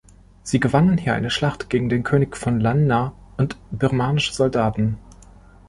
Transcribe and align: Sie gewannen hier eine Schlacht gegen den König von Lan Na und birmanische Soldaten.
Sie 0.41 0.59
gewannen 0.59 0.97
hier 0.97 1.13
eine 1.13 1.29
Schlacht 1.29 1.69
gegen 1.69 1.87
den 1.87 2.01
König 2.01 2.35
von 2.35 2.59
Lan 2.59 2.87
Na 2.87 3.13
und 3.37 3.57
birmanische 3.69 4.33
Soldaten. 4.33 4.97